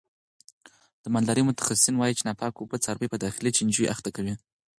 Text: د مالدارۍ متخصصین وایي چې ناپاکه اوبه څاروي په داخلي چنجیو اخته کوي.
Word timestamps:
د 1.03 1.05
مالدارۍ 1.13 1.43
متخصصین 1.45 1.95
وایي 1.97 2.13
چې 2.17 2.25
ناپاکه 2.27 2.57
اوبه 2.59 2.77
څاروي 2.83 3.07
په 3.11 3.17
داخلي 3.25 3.51
چنجیو 3.57 3.91
اخته 3.93 4.09
کوي. 4.15 4.33